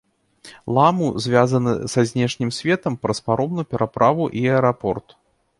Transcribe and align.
Ламу 0.77 1.09
звязаны 1.25 1.73
са 1.93 2.01
знешнім 2.13 2.49
светам 2.61 2.93
праз 3.05 3.21
паромную 3.29 3.65
пераправу 3.75 4.23
і 4.41 4.45
аэрапорт. 4.57 5.07